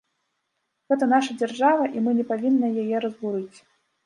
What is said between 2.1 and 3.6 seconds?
не павінны яе разбурыць.